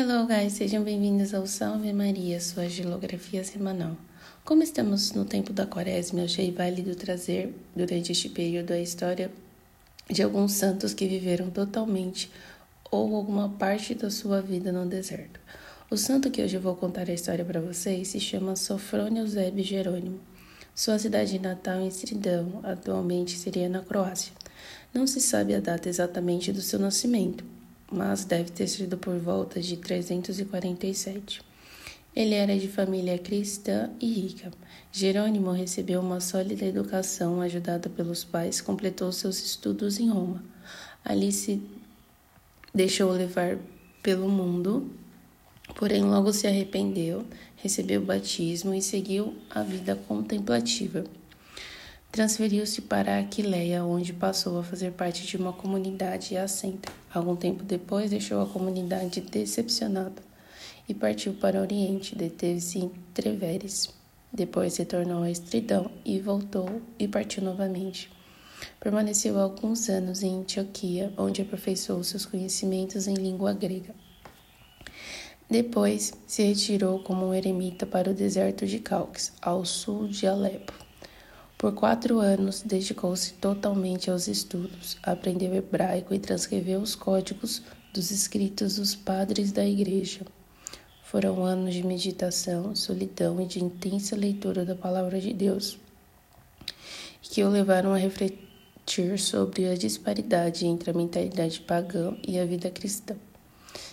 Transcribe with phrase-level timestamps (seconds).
[0.00, 0.52] Hello, guys!
[0.52, 3.96] Sejam bem-vindos ao Salve Maria, sua geografia semanal.
[4.44, 9.28] Como estamos no tempo da quaresma, achei válido trazer, durante este período, a história
[10.08, 12.30] de alguns santos que viveram totalmente
[12.92, 15.40] ou alguma parte da sua vida no deserto.
[15.90, 20.20] O santo que hoje vou contar a história para vocês se chama Sofrônio Eusébio Jerônimo.
[20.76, 24.32] Sua cidade natal em Stridão, atualmente seria na Croácia.
[24.94, 27.44] Não se sabe a data exatamente do seu nascimento,
[27.90, 31.42] mas deve ter sido por volta de 347.
[32.14, 34.50] Ele era de família cristã e rica.
[34.90, 40.42] Jerônimo recebeu uma sólida educação, ajudado pelos pais, completou seus estudos em Roma.
[41.04, 41.62] Ali se
[42.74, 43.58] deixou levar
[44.02, 44.90] pelo mundo,
[45.76, 47.24] porém logo se arrependeu,
[47.56, 51.04] recebeu o batismo e seguiu a vida contemplativa.
[52.10, 56.90] Transferiu-se para Aquileia, onde passou a fazer parte de uma comunidade assenta.
[57.12, 60.22] Algum tempo depois, deixou a comunidade decepcionada
[60.88, 62.16] e partiu para o Oriente.
[62.16, 63.90] Deteve-se em Treveres.
[64.32, 68.10] Depois retornou a Estridão e voltou e partiu novamente.
[68.80, 73.94] Permaneceu alguns anos em Antioquia, onde aperfeiçoou seus conhecimentos em língua grega.
[75.48, 80.87] Depois se retirou como um eremita para o deserto de Calques, ao sul de Alepo.
[81.58, 88.76] Por quatro anos, dedicou-se totalmente aos estudos, aprendeu hebraico e transcreveu os códigos dos escritos
[88.76, 90.20] dos padres da Igreja.
[91.02, 95.76] Foram anos de meditação, solidão e de intensa leitura da Palavra de Deus,
[97.22, 102.70] que o levaram a refletir sobre a disparidade entre a mentalidade pagã e a vida
[102.70, 103.16] cristã.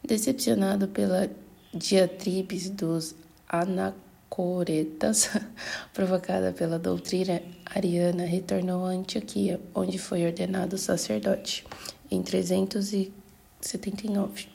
[0.00, 1.28] Decepcionado pela
[1.74, 3.16] diatribes dos
[3.48, 4.07] anacoretas,
[4.38, 5.30] coretas,
[5.92, 11.66] provocada pela doutrina ariana, retornou a Antioquia, onde foi ordenado sacerdote
[12.08, 14.46] em 379.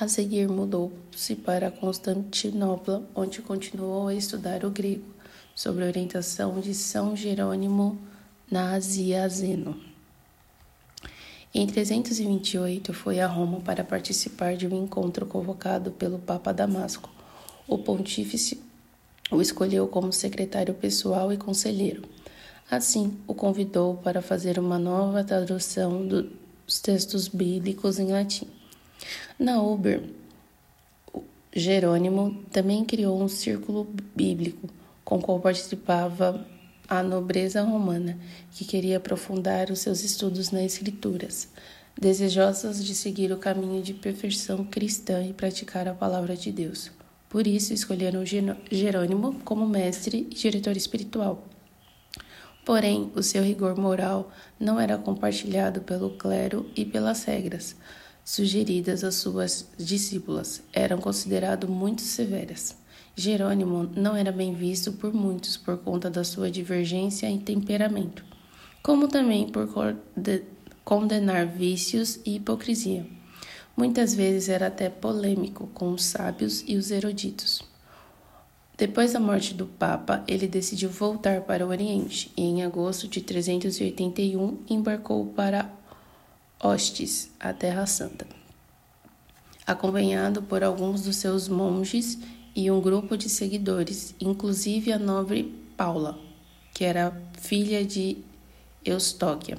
[0.00, 5.14] A seguir, mudou-se para Constantinopla, onde continuou a estudar o grego,
[5.54, 7.96] sob a orientação de São Jerônimo
[8.50, 9.80] Naziazeno.
[11.54, 17.14] Em 328, foi a Roma para participar de um encontro convocado pelo Papa Damasco,
[17.68, 18.66] o pontífice
[19.30, 22.02] o escolheu como secretário pessoal e conselheiro.
[22.70, 28.46] Assim, o convidou para fazer uma nova tradução dos textos bíblicos em latim.
[29.38, 30.02] Na Uber,
[31.52, 34.68] Jerônimo também criou um círculo bíblico,
[35.04, 36.46] com qual participava
[36.88, 38.18] a nobreza romana,
[38.52, 41.48] que queria aprofundar os seus estudos nas Escrituras,
[42.00, 46.90] desejosas de seguir o caminho de perfeição cristã e praticar a palavra de Deus.
[47.36, 51.46] Por isso, escolheram Jerônimo como mestre e diretor espiritual.
[52.64, 57.76] Porém, o seu rigor moral não era compartilhado pelo clero e pelas regras
[58.24, 62.74] sugeridas às suas discípulas eram consideradas muito severas.
[63.14, 68.24] Jerônimo não era bem visto por muitos por conta da sua divergência em temperamento,
[68.82, 69.68] como também por
[70.82, 73.15] condenar vícios e hipocrisia.
[73.76, 77.62] Muitas vezes era até polêmico com os sábios e os eruditos.
[78.78, 83.20] Depois da morte do Papa, ele decidiu voltar para o Oriente e, em agosto de
[83.20, 85.70] 381, embarcou para
[86.58, 88.26] Ostes, a Terra Santa.
[89.66, 92.18] Acompanhado por alguns dos seus monges
[92.54, 96.18] e um grupo de seguidores, inclusive a nobre Paula,
[96.72, 98.18] que era filha de
[98.82, 99.58] Eustóquia.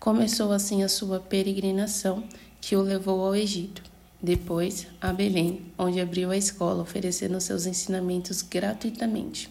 [0.00, 2.24] Começou assim a sua peregrinação
[2.62, 3.82] que o levou ao Egito,
[4.22, 9.50] depois a Belém, onde abriu a escola, oferecendo seus ensinamentos gratuitamente.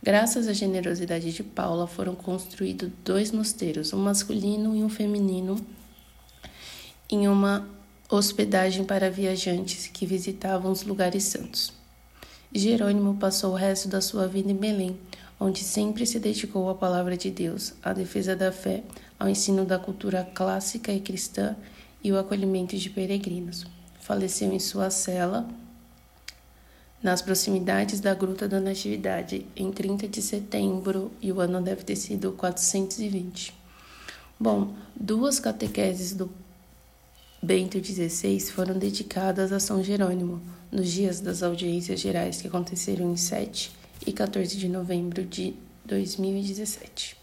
[0.00, 5.56] Graças à generosidade de Paula, foram construídos dois mosteiros, um masculino e um feminino,
[7.10, 7.68] em uma
[8.08, 11.72] hospedagem para viajantes que visitavam os lugares santos.
[12.54, 14.96] Jerônimo passou o resto da sua vida em Belém,
[15.40, 18.84] onde sempre se dedicou à palavra de Deus, à defesa da fé,
[19.18, 21.56] ao ensino da cultura clássica e cristã
[22.02, 23.66] e o acolhimento de peregrinos.
[24.00, 25.48] Faleceu em sua cela,
[27.02, 31.96] nas proximidades da Gruta da Natividade, em 30 de setembro, e o ano deve ter
[31.96, 33.54] sido 420.
[34.38, 36.30] Bom, duas catequeses do
[37.42, 40.42] Bento XVI foram dedicadas a São Jerônimo,
[40.72, 43.70] nos dias das audiências gerais que aconteceram em 7
[44.06, 47.16] e 14 de novembro de 2017.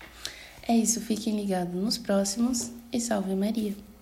[0.67, 3.94] É isso, fiquem ligados nos próximos e salve Maria!